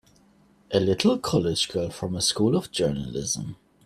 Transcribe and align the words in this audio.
A 0.71 0.79
little 0.79 1.19
college 1.19 1.69
girl 1.69 1.91
from 1.91 2.15
a 2.15 2.23
School 2.23 2.55
of 2.55 2.71
Journalism! 2.71 3.57